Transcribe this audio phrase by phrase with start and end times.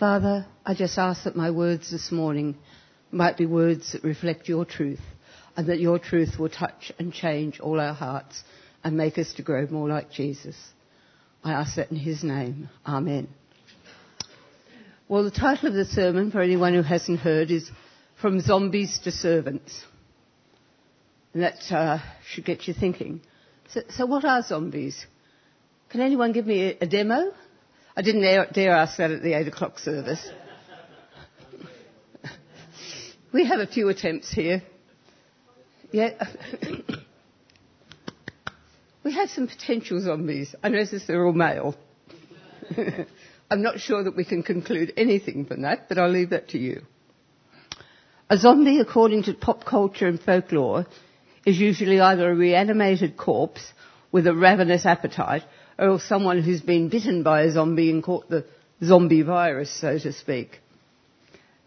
[0.00, 2.56] Father, I just ask that my words this morning
[3.10, 5.02] might be words that reflect your truth
[5.54, 8.42] and that your truth will touch and change all our hearts
[8.82, 10.56] and make us to grow more like Jesus.
[11.44, 12.70] I ask that in his name.
[12.86, 13.28] Amen.
[15.06, 17.70] Well, the title of the sermon, for anyone who hasn't heard, is
[18.22, 19.84] From Zombies to Servants.
[21.34, 23.20] And that uh, should get you thinking.
[23.68, 25.04] So, so, what are zombies?
[25.90, 27.34] Can anyone give me a, a demo?
[28.00, 28.22] I didn't
[28.54, 30.26] dare, ask that at the 8 o'clock service.
[33.30, 34.62] we have a few attempts here.
[35.92, 36.12] Yeah.
[39.04, 40.54] we have some potential zombies.
[40.62, 41.76] I notice they're all male.
[43.50, 46.58] I'm not sure that we can conclude anything from that, but I'll leave that to
[46.58, 46.80] you.
[48.30, 50.86] A zombie, according to pop culture and folklore,
[51.44, 53.74] is usually either a reanimated corpse
[54.10, 55.42] with a ravenous appetite
[55.80, 58.44] or someone who's been bitten by a zombie and caught the
[58.84, 60.60] zombie virus, so to speak.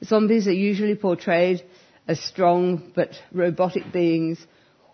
[0.04, 1.64] Zombies are usually portrayed
[2.08, 4.46] as strong but robotic beings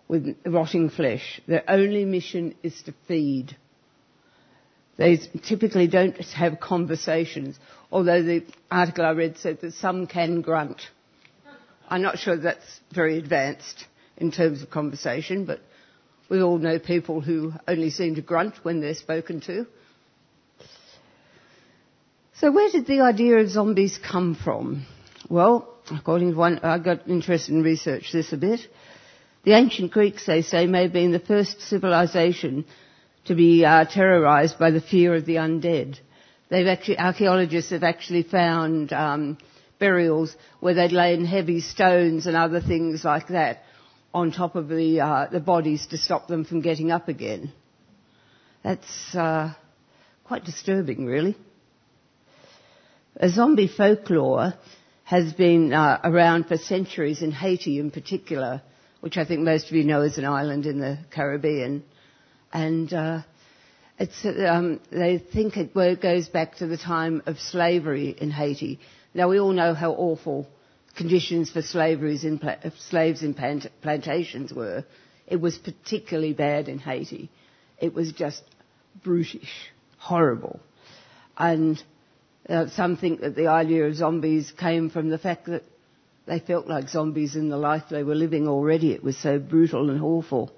[0.08, 1.40] with rotting flesh.
[1.46, 3.56] Their only mission is to feed.
[4.96, 7.58] They typically don't have conversations,
[7.92, 10.80] although the article I read said that some can grunt.
[11.88, 15.60] I'm not sure that's very advanced in terms of conversation, but
[16.30, 19.66] we all know people who only seem to grunt when they're spoken to.
[22.34, 24.86] So where did the idea of zombies come from?
[25.28, 28.60] Well, according to one, I got interested in research this a bit.
[29.44, 32.64] The ancient Greeks, they say, may have been the first civilization
[33.24, 35.98] to be uh, terrorized by the fear of the undead.
[36.48, 39.36] They've actually, archaeologists have actually found um,
[39.78, 43.62] burials where they'd laid heavy stones and other things like that
[44.12, 47.52] on top of the, uh, the bodies to stop them from getting up again.
[48.62, 49.54] That's uh,
[50.24, 51.36] quite disturbing, really.
[53.16, 54.54] A zombie folklore
[55.04, 58.62] has been uh, around for centuries in Haiti in particular,
[59.00, 61.84] which I think most of you know is an island in the Caribbean.
[62.52, 63.22] And uh,
[63.98, 68.80] it's, um, they think it goes back to the time of slavery in Haiti.
[69.14, 70.46] Now we all know how awful
[70.96, 71.62] conditions for
[72.24, 72.40] in,
[72.78, 73.34] slaves in
[73.82, 74.84] plantations were.
[75.26, 77.30] It was particularly bad in Haiti.
[77.78, 78.42] It was just
[79.02, 80.60] brutish, horrible.
[81.38, 81.82] And
[82.48, 85.62] uh, some think that the idea of zombies came from the fact that
[86.26, 88.92] they felt like zombies in the life they were living already.
[88.92, 90.52] It was so brutal and awful.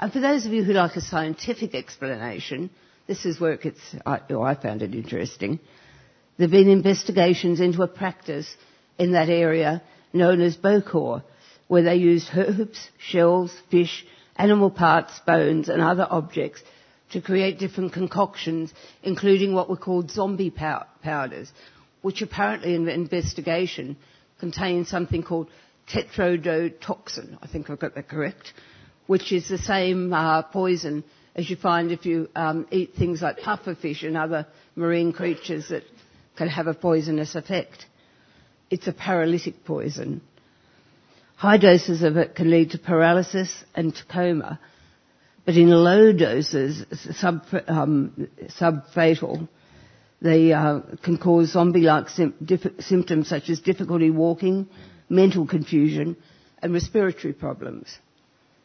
[0.00, 2.70] And for those of you who like a scientific explanation,
[3.06, 5.58] this is where it gets, I, oh, I found it interesting.
[6.36, 8.48] There have been investigations into a practice
[8.98, 9.82] in that area
[10.12, 11.22] known as Bokor,
[11.68, 14.04] where they used herbs, shells, fish,
[14.36, 16.62] animal parts, bones and other objects
[17.10, 18.72] to create different concoctions,
[19.02, 21.50] including what were called zombie pow- powders,
[22.02, 23.96] which apparently in the investigation
[24.38, 25.48] contained something called
[25.88, 27.38] tetrodotoxin.
[27.42, 28.52] I think I've got that correct,
[29.06, 31.02] which is the same uh, poison
[31.34, 35.84] as you find if you um, eat things like pufferfish and other marine creatures that
[36.36, 37.86] can have a poisonous effect.
[38.70, 40.20] It's a paralytic poison.
[41.36, 44.58] High doses of it can lead to paralysis and to coma,
[45.44, 46.84] but in low doses,
[47.16, 49.48] sub, um, subfatal,
[50.20, 52.34] they uh, can cause zombie-like sim-
[52.80, 54.68] symptoms such as difficulty walking,
[55.08, 56.16] mental confusion,
[56.60, 57.86] and respiratory problems.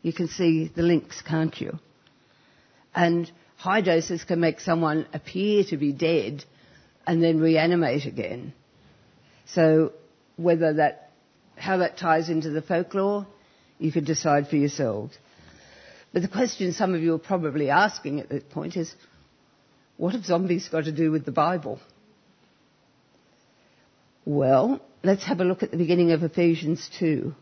[0.01, 1.79] You can see the links, can't you?
[2.93, 6.43] And high doses can make someone appear to be dead
[7.05, 8.53] and then reanimate again.
[9.47, 9.93] So
[10.35, 11.11] whether that,
[11.55, 13.27] how that ties into the folklore,
[13.79, 15.17] you could decide for yourselves.
[16.11, 18.93] But the question some of you are probably asking at this point is,
[19.97, 21.79] what have zombies got to do with the Bible?
[24.25, 27.33] Well, let's have a look at the beginning of Ephesians 2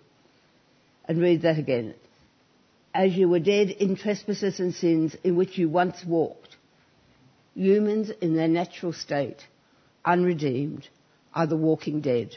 [1.06, 1.94] and read that again.
[2.94, 6.56] As you were dead in trespasses and sins in which you once walked,
[7.54, 9.46] humans in their natural state,
[10.04, 10.88] unredeemed,
[11.34, 12.36] are the walking dead.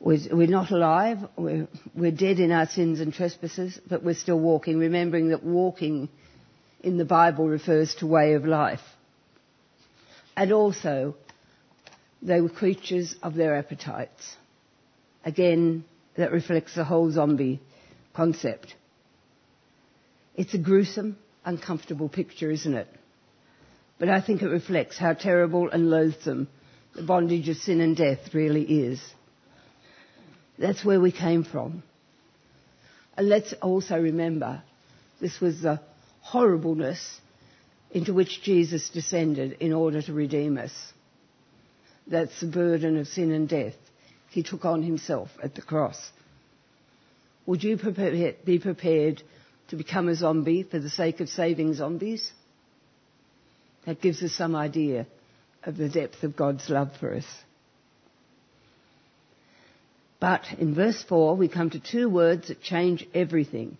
[0.00, 1.66] We're not alive, we're,
[2.12, 6.08] dead in our sins and trespasses, but we're still walking, remembering that walking
[6.82, 8.80] in the Bible refers to way of life.
[10.36, 11.16] And also,
[12.22, 14.36] they were creatures of their appetites.
[15.24, 15.84] Again,
[16.16, 17.60] that reflects the whole zombie
[18.14, 18.74] concept.
[20.36, 22.86] It's a gruesome, uncomfortable picture, isn't it?
[23.98, 26.48] But I think it reflects how terrible and loathsome
[26.94, 29.02] the bondage of sin and death really is.
[30.58, 31.82] That's where we came from.
[33.16, 34.62] And let's also remember
[35.20, 35.80] this was the
[36.20, 37.20] horribleness
[37.90, 40.72] into which Jesus descended in order to redeem us.
[42.06, 43.74] That's the burden of sin and death
[44.30, 46.10] he took on himself at the cross.
[47.46, 47.76] Would you
[48.44, 49.22] be prepared
[49.68, 52.30] to become a zombie for the sake of saving zombies?
[53.88, 55.06] That gives us some idea
[55.62, 57.24] of the depth of God's love for us.
[60.20, 63.78] But in verse 4, we come to two words that change everything.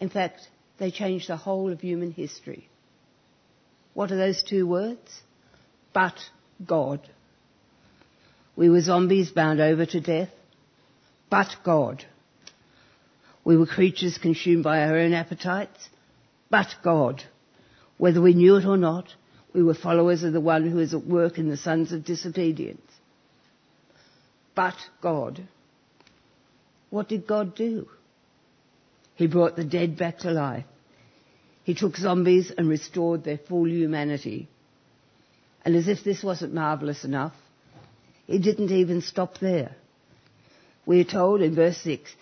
[0.00, 0.48] In fact,
[0.78, 2.70] they change the whole of human history.
[3.92, 5.20] What are those two words?
[5.92, 6.18] But
[6.64, 7.06] God.
[8.56, 10.30] We were zombies bound over to death,
[11.28, 12.02] but God.
[13.44, 15.90] We were creatures consumed by our own appetites,
[16.48, 17.22] but God.
[18.02, 19.14] Whether we knew it or not,
[19.54, 22.90] we were followers of the one who is at work in the sons of disobedience.
[24.56, 25.46] But God.
[26.90, 27.88] What did God do?
[29.14, 30.64] He brought the dead back to life.
[31.62, 34.48] He took zombies and restored their full humanity.
[35.64, 37.34] And as if this wasn't marvellous enough,
[38.26, 39.76] he didn't even stop there.
[40.86, 42.12] We're told in verse 6,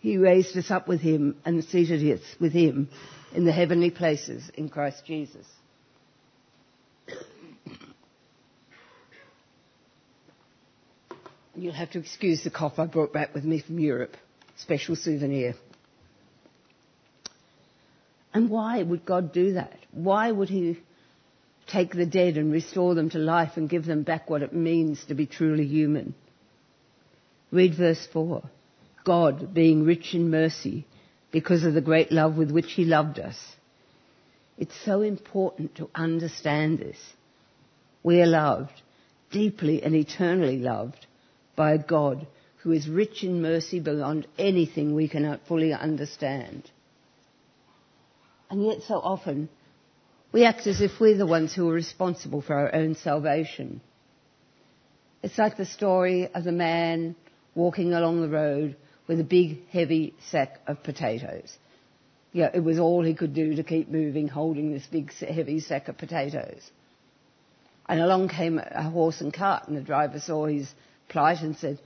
[0.00, 2.88] He raised us up with Him and seated us with Him
[3.34, 5.46] in the heavenly places in Christ Jesus.
[11.54, 14.16] You'll have to excuse the cough I brought back with me from Europe.
[14.56, 15.54] Special souvenir.
[18.32, 19.76] And why would God do that?
[19.90, 20.78] Why would He
[21.66, 25.04] take the dead and restore them to life and give them back what it means
[25.06, 26.14] to be truly human?
[27.50, 28.42] Read verse 4.
[29.08, 30.86] God, being rich in mercy,
[31.30, 33.38] because of the great love with which He loved us.
[34.58, 36.98] It's so important to understand this.
[38.02, 38.82] We are loved,
[39.30, 41.06] deeply and eternally loved,
[41.56, 42.26] by a God
[42.58, 46.70] who is rich in mercy beyond anything we can fully understand.
[48.50, 49.48] And yet so often
[50.32, 53.80] we act as if we're the ones who are responsible for our own salvation.
[55.22, 57.16] It's like the story of the man
[57.54, 58.76] walking along the road
[59.08, 61.56] with a big heavy sack of potatoes.
[62.32, 65.98] It was all he could do to keep moving, holding this big heavy sack of
[65.98, 66.70] potatoes.
[67.88, 70.68] And along came a horse and cart, and the driver saw his
[71.08, 71.80] plight and said,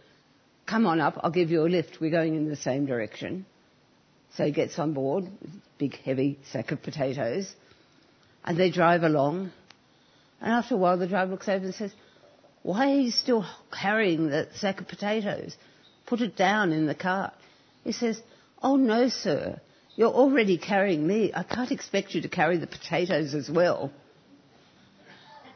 [0.67, 2.01] Come on up, I'll give you a lift.
[2.01, 3.47] We're going in the same direction.
[4.37, 5.29] So he gets on board
[5.79, 7.55] big heavy sack of potatoes,
[8.45, 9.53] and they drive along.
[10.41, 11.93] And after a while, the driver looks over and says,
[12.63, 15.57] Why are you still carrying that sack of potatoes?
[16.07, 17.35] Put it down in the cart.
[17.85, 18.21] He says,
[18.63, 19.61] Oh no, sir.
[19.97, 21.33] You're already carrying me.
[21.35, 23.93] I can't expect you to carry the potatoes as well.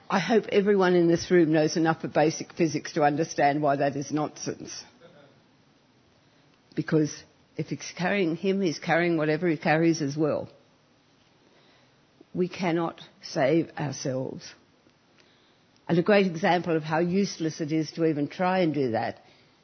[0.08, 3.96] I hope everyone in this room knows enough of basic physics to understand why that
[3.96, 4.84] is nonsense.
[6.74, 7.12] Because
[7.56, 10.48] if it's carrying him, he's carrying whatever he carries as well.
[12.34, 14.54] We cannot save ourselves.
[15.88, 19.20] And a great example of how useless it is to even try and do that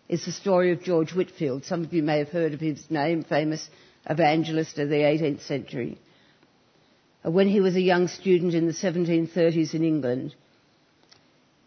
[0.09, 1.65] is the story of George Whitefield.
[1.65, 3.69] Some of you may have heard of his name, famous
[4.09, 5.99] evangelist of the 18th century.
[7.23, 10.35] When he was a young student in the 1730s in England,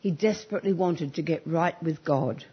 [0.02, 2.46] he desperately wanted to get right with God.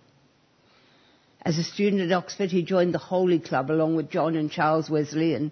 [1.44, 4.88] As a student at Oxford, he joined the Holy Club along with John and Charles
[4.88, 5.50] Wesley and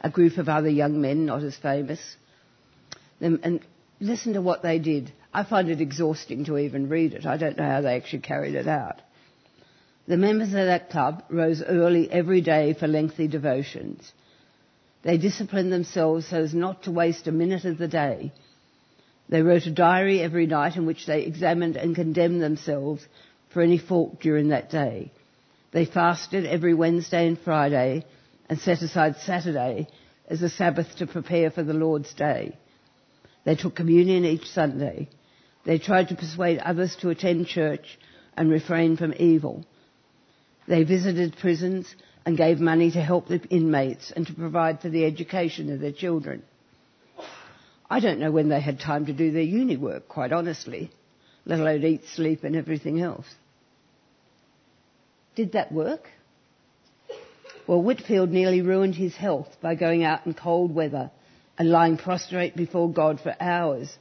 [0.00, 2.00] a group of other young men not as famous.
[3.20, 3.60] And
[4.00, 5.12] listen to what they did.
[5.32, 7.24] I find it exhausting to even read it.
[7.26, 9.00] I don't know how they actually carried it out.
[10.08, 14.10] The members of that club rose early every day for lengthy devotions.
[15.02, 18.32] They disciplined themselves so as not to waste a minute of the day.
[19.28, 23.06] They wrote a diary every night in which they examined and condemned themselves
[23.50, 25.12] for any fault during that day.
[25.72, 28.06] They fasted every Wednesday and Friday
[28.48, 29.88] and set aside Saturday
[30.26, 32.56] as a Sabbath to prepare for the Lord's Day.
[33.44, 35.10] They took communion each Sunday.
[35.66, 37.98] They tried to persuade others to attend church
[38.38, 39.66] and refrain from evil.
[40.68, 41.92] They visited prisons
[42.26, 45.92] and gave money to help the inmates and to provide for the education of their
[45.92, 46.42] children.
[47.88, 50.90] I don't know when they had time to do their uni work, quite honestly,
[51.46, 53.24] let alone eat, sleep and everything else.
[55.36, 56.06] Did that work?
[57.66, 61.10] Well, Whitefield nearly ruined his health by going out in cold weather
[61.58, 63.96] and lying prostrate before God for hours,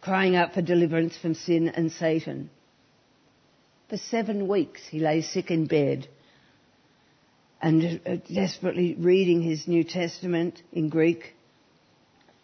[0.00, 2.48] crying out for deliverance from sin and Satan.
[3.88, 6.08] For seven weeks he lay sick in bed
[7.60, 11.34] and uh, desperately reading his New Testament in Greek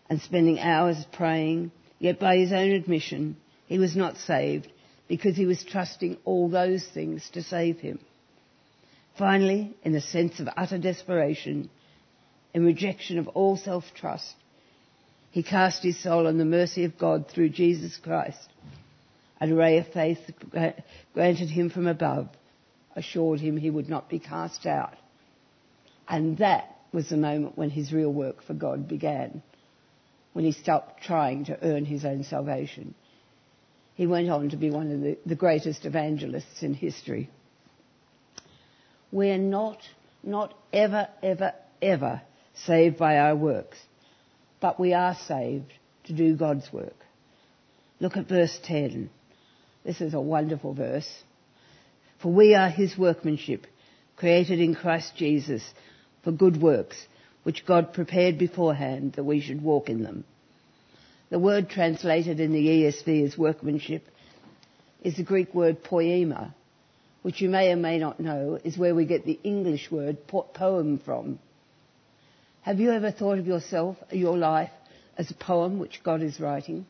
[0.08, 1.72] and spending hours praying.
[1.98, 4.70] Yet by his own admission, he was not saved
[5.08, 7.98] because he was trusting all those things to save him.
[9.18, 11.68] Finally, in a sense of utter desperation,
[12.54, 14.34] in rejection of all self-trust,
[15.30, 18.48] He cast his soul on the mercy of God through Jesus Christ.
[19.40, 20.18] A ray of faith
[21.14, 22.28] granted him from above
[22.94, 24.94] assured him he would not be cast out.
[26.08, 29.42] And that was the moment when his real work for God began,
[30.32, 32.94] when he stopped trying to earn his own salvation.
[33.94, 37.30] He went on to be one of the, the greatest evangelists in history.
[39.12, 39.78] We're not,
[40.22, 42.22] not ever, ever, ever
[42.54, 43.78] saved by our works,
[44.60, 45.72] but we are saved
[46.04, 46.96] to do God's work.
[48.00, 49.10] Look at verse 10.
[49.84, 51.08] This is a wonderful verse.
[52.20, 53.66] For we are his workmanship,
[54.16, 55.62] created in Christ Jesus
[56.22, 57.06] for good works,
[57.44, 60.24] which God prepared beforehand that we should walk in them.
[61.30, 64.04] The word translated in the ESV as workmanship
[65.02, 66.54] is the Greek word poema,
[67.22, 70.98] which you may or may not know is where we get the English word poem
[70.98, 71.38] from.
[72.62, 74.70] Have you ever thought of yourself, your life,
[75.16, 76.84] as a poem which God is writing?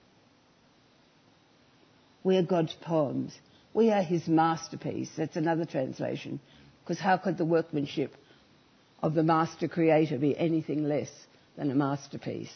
[2.22, 3.38] We are God's poems.
[3.72, 5.10] We are his masterpiece.
[5.16, 6.40] That's another translation.
[6.82, 8.14] Because how could the workmanship
[9.02, 11.10] of the master creator be anything less
[11.56, 12.52] than a masterpiece?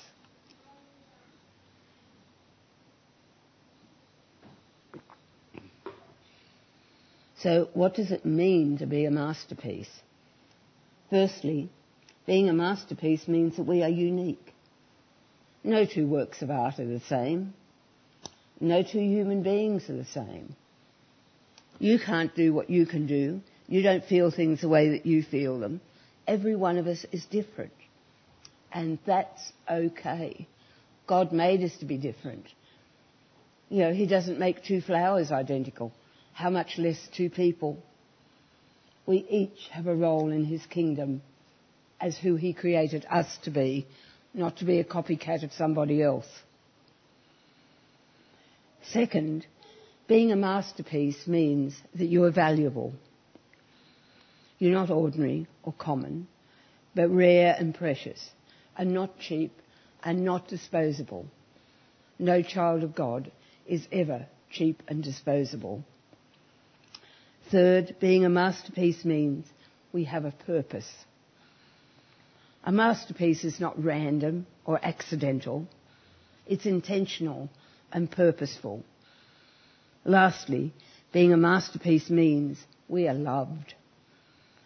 [7.38, 9.90] So, what does it mean to be a masterpiece?
[11.11, 11.68] Firstly,
[12.26, 14.54] being a masterpiece means that we are unique.
[15.62, 17.52] No two works of art are the same.
[18.61, 20.54] No two human beings are the same.
[21.78, 23.40] You can't do what you can do.
[23.66, 25.80] You don't feel things the way that you feel them.
[26.26, 27.73] Every one of us is different.
[28.73, 30.46] And that's okay.
[31.06, 32.46] God made us to be different.
[33.68, 35.92] You know, He doesn't make two flowers identical.
[36.32, 37.78] How much less two people?
[39.06, 41.23] We each have a role in His kingdom
[42.00, 43.87] as who He created us to be,
[44.32, 46.26] not to be a copycat of somebody else.
[48.92, 49.46] Second,
[50.06, 52.92] being a masterpiece means that you are valuable.
[54.58, 56.28] You're not ordinary or common,
[56.94, 58.30] but rare and precious,
[58.76, 59.52] and not cheap
[60.02, 61.26] and not disposable.
[62.18, 63.32] No child of God
[63.66, 65.84] is ever cheap and disposable.
[67.50, 69.46] Third, being a masterpiece means
[69.92, 70.90] we have a purpose.
[72.64, 75.66] A masterpiece is not random or accidental.
[76.46, 77.48] It's intentional
[77.92, 78.84] and purposeful.
[80.04, 80.72] Lastly,
[81.12, 83.74] being a masterpiece means we are loved.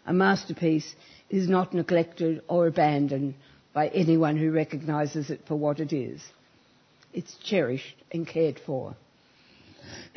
[0.06, 0.94] A masterpiece
[1.28, 3.34] is not neglected or abandoned
[3.72, 6.22] by anyone who recognises it for what it is.
[7.12, 8.96] It's cherished and cared for.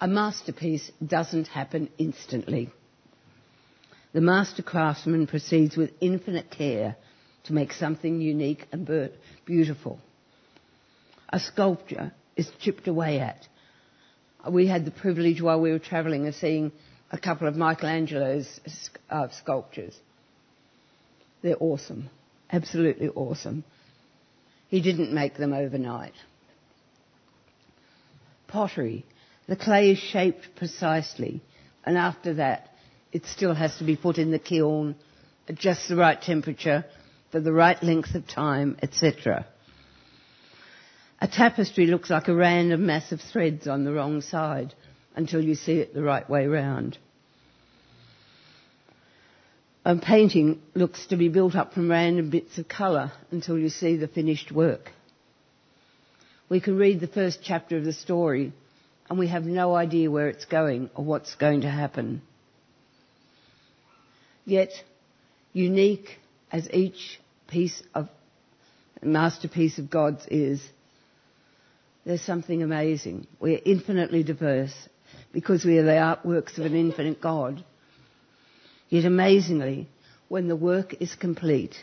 [0.00, 2.70] a masterpiece doesn't happen instantly.
[4.12, 6.96] The master craftsman proceeds with infinite care
[7.44, 9.10] to make something unique and
[9.46, 9.98] beautiful.
[11.30, 13.46] A sculpture is chipped away at.
[14.48, 16.72] We had the privilege while we were travelling of seeing
[17.10, 18.60] a couple of Michelangelo's
[19.08, 19.94] uh, sculptures.
[21.42, 22.10] They're awesome.
[22.50, 23.64] Absolutely awesome.
[24.68, 26.14] He didn't make them overnight.
[28.48, 29.04] Pottery.
[29.48, 31.42] The clay is shaped precisely,
[31.84, 32.68] and after that,
[33.12, 34.96] it still has to be put in the kiln
[35.48, 36.84] at just the right temperature
[37.30, 39.46] for the right length of time, etc.
[41.20, 44.74] A tapestry looks like a random mass of threads on the wrong side
[45.14, 46.98] until you see it the right way round.
[49.84, 53.96] A painting looks to be built up from random bits of colour until you see
[53.96, 54.90] the finished work.
[56.48, 58.52] We can read the first chapter of the story
[59.10, 62.22] and we have no idea where it's going or what's going to happen.
[64.44, 64.70] Yet,
[65.52, 66.18] unique
[66.50, 68.08] as each piece of
[69.02, 70.62] masterpiece of God's is,
[72.04, 73.26] there's something amazing.
[73.40, 74.74] We're infinitely diverse
[75.32, 77.64] because we are the artworks of an infinite God.
[78.88, 79.88] Yet amazingly,
[80.28, 81.76] when the work is complete,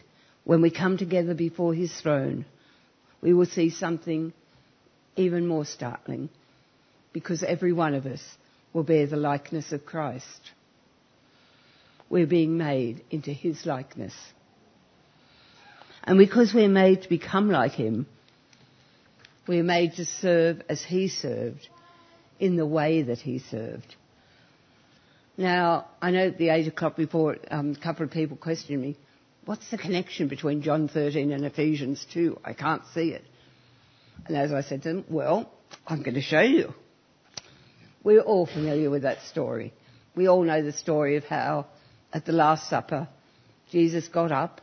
[0.44, 2.46] when we come together before His throne,
[3.22, 4.34] we will see something
[5.16, 6.30] even more startling
[7.13, 8.22] because every one of us
[8.74, 10.51] will bear the likeness of Christ
[12.10, 14.13] we're being made into his likeness.
[16.04, 18.08] And because we're made to become like him,
[19.48, 21.68] we're made to serve as he served
[22.39, 23.96] in the way that he served.
[25.38, 28.98] Now, I know at the 8 o'clock report, um, a couple of people questioned me,
[29.46, 32.39] what's the connection between John 13 and Ephesians 2?
[32.44, 33.24] I can't see it.
[34.25, 35.51] And as I said to them, well,
[35.88, 36.74] I'm going to show you.
[38.04, 39.74] We're all familiar with that story.
[40.16, 41.68] We all know the story of how
[42.13, 43.08] at the Last Supper,
[43.72, 44.62] Jesus got up,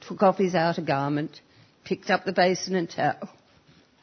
[0.00, 1.40] took off his outer garment,
[1.84, 3.28] picked up the basin and towel,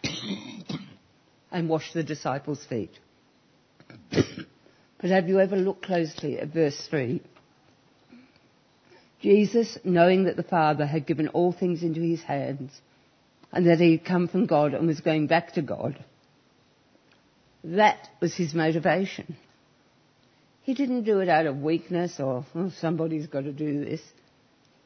[1.52, 2.92] and washed the disciples' feet.
[4.12, 7.22] but have you ever looked closely at verse 3?
[9.22, 12.72] Jesus, knowing that the Father had given all things into his hands,
[13.52, 16.04] and that he had come from God and was going back to God,
[17.64, 19.38] that was his motivation.
[20.64, 24.02] He didn't do it out of weakness or oh, somebody's got to do this.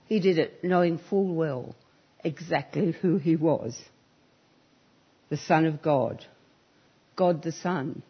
[0.07, 1.75] He did it knowing full well
[2.23, 3.79] exactly who he was.
[5.29, 6.25] The Son of God.
[7.15, 8.01] God the Son.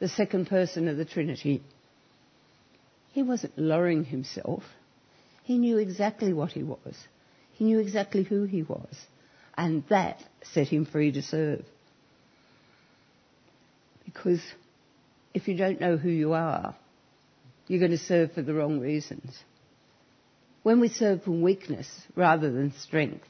[0.00, 1.62] The second person of the Trinity.
[3.12, 4.64] He wasn't lowering himself.
[5.44, 6.96] He knew exactly what he was.
[7.52, 8.96] He knew exactly who he was.
[9.56, 11.64] And that set him free to serve.
[14.04, 14.42] Because
[15.34, 16.74] if you don't know who you are,
[17.66, 19.38] you're going to serve for the wrong reasons.
[20.62, 23.26] When we serve from weakness rather than strength,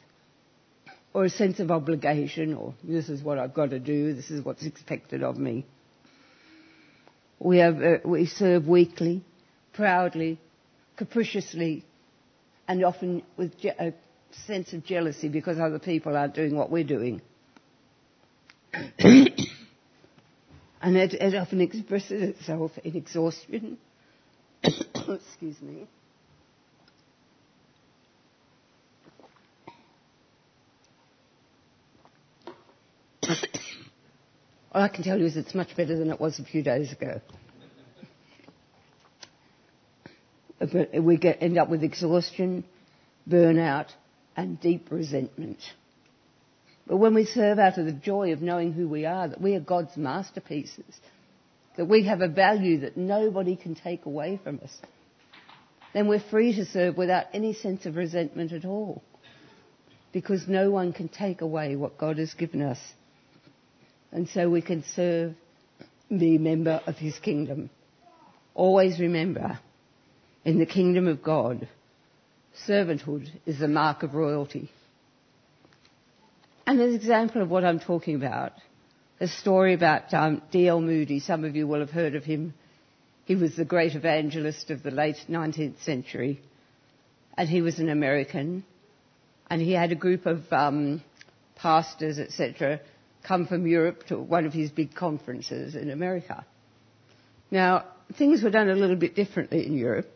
[1.15, 4.45] or a sense of obligation, or this is what I've got to do, this is
[4.45, 5.67] what's expected of me,
[7.39, 9.23] we, have, uh, we serve weakly,
[9.73, 10.39] proudly,
[10.97, 11.85] capriciously,
[12.69, 13.93] and often with je- a
[14.47, 17.21] sense of jealousy because other people aren't doing what we're doing.
[18.99, 19.37] and
[20.97, 23.77] it, it often expresses itself in exhaustion
[25.15, 25.87] Excuse me.
[34.73, 36.93] All I can tell you is it's much better than it was a few days
[36.93, 37.21] ago.
[40.59, 42.65] But we get, end up with exhaustion,
[43.29, 43.89] burnout,
[44.37, 45.59] and deep resentment.
[46.87, 49.55] But when we serve out of the joy of knowing who we are, that we
[49.55, 50.95] are God's masterpieces,
[51.77, 54.77] that we have a value that nobody can take away from us,
[55.93, 59.03] then we're free to serve without any sense of resentment at all.
[60.13, 62.79] Because no one can take away what God has given us.
[64.11, 65.35] And so we can serve,
[66.11, 67.71] a member of His kingdom.
[68.55, 69.59] Always remember,
[70.45, 71.67] in the kingdom of God,
[72.69, 74.71] servanthood is the mark of royalty.
[76.67, 78.53] And an example of what I'm talking about
[79.23, 80.81] a story about um, D.L.
[80.81, 81.21] Moody.
[81.21, 82.55] Some of you will have heard of him.
[83.25, 86.41] He was the great evangelist of the late 19th century,
[87.37, 88.65] and he was an American.
[89.49, 91.03] And he had a group of um,
[91.57, 92.81] pastors, etc.,
[93.23, 96.45] come from Europe to one of his big conferences in America.
[97.51, 97.85] Now,
[98.19, 100.09] things were done a little bit differently in Europe.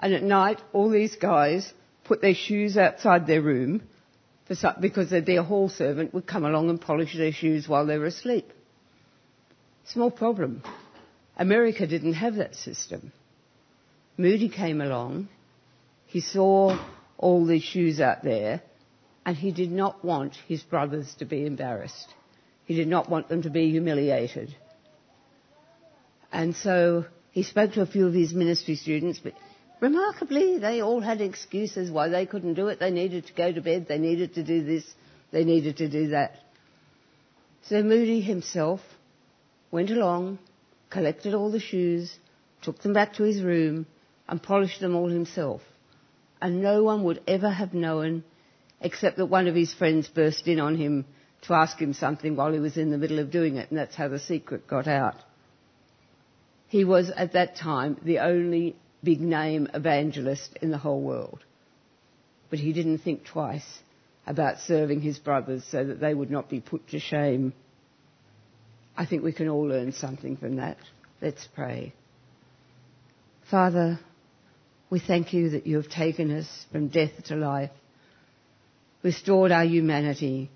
[0.00, 1.72] And at night, all these guys
[2.04, 3.82] put their shoes outside their room
[4.80, 8.50] because their hall servant would come along and polish their shoes while they were asleep.
[9.84, 10.62] Small problem.
[11.36, 13.12] America didn't have that system.
[14.16, 15.28] Moody came along,
[16.06, 16.78] he saw
[17.16, 18.62] all these shoes out there,
[19.24, 22.12] and he did not want his brothers to be embarrassed.
[22.64, 24.54] He did not want them to be humiliated.
[26.30, 29.34] And so he spoke to a few of his ministry students, but
[29.82, 32.78] Remarkably, they all had excuses why they couldn't do it.
[32.78, 34.84] They needed to go to bed, they needed to do this,
[35.32, 36.36] they needed to do that.
[37.64, 38.80] So Moody himself
[39.72, 40.38] went along,
[40.92, 42.18] collected all the shoes,
[42.60, 43.86] took them back to his room,
[44.28, 45.62] and polished them all himself.
[46.40, 48.24] And no one would ever have known,
[48.80, 51.06] except that one of his friends burst in on him
[51.42, 53.96] to ask him something while he was in the middle of doing it, and that's
[53.96, 55.16] how the secret got out.
[56.68, 61.44] He was at that time the only big name evangelist in the whole world.
[62.50, 63.80] But he didn't think twice
[64.26, 67.54] about serving his brothers so that they would not be put to shame.
[68.96, 70.76] I think we can all learn something from that.
[71.20, 71.94] Let's pray.
[73.50, 73.98] Father,
[74.90, 77.70] we thank you that you have taken us from death to life,
[79.02, 80.50] restored our humanity,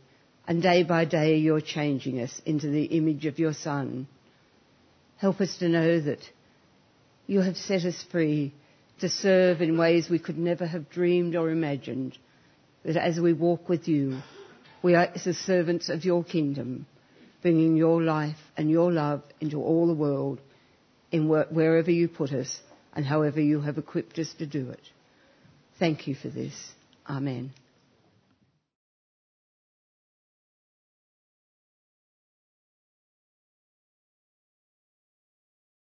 [0.47, 4.07] and day by day you're changing us into the image of your Son.
[5.19, 6.21] Help us to know that
[7.27, 8.53] you have set us free
[9.01, 12.17] to serve in ways we could never have dreamed or imagined.
[12.85, 14.21] That as we walk with you,
[14.83, 16.87] we are the servants of your kingdom,
[17.47, 20.41] bringing your life and your love into all the world
[21.13, 22.61] in wherever you put us
[22.93, 24.81] and however you have equipped us to do it.
[25.79, 26.73] Thank you for this.
[27.09, 27.53] Amen.